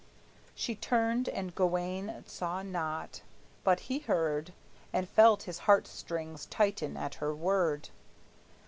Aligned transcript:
She 0.55 0.73
turned 0.73 1.29
and 1.29 1.53
Gawayne 1.53 2.23
saw 2.25 2.63
not; 2.63 3.21
but 3.63 3.81
he 3.81 3.99
heard, 3.99 4.51
And 4.91 5.07
felt 5.07 5.43
his 5.43 5.59
heart 5.69 5.85
strings 5.85 6.47
tighten 6.47 6.97
at 6.97 7.13
her 7.21 7.35
word. 7.35 7.89